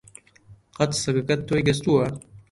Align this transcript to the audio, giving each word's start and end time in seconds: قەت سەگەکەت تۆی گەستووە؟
قەت 0.77 0.91
سەگەکەت 1.03 1.41
تۆی 1.47 1.65
گەستووە؟ 1.67 2.05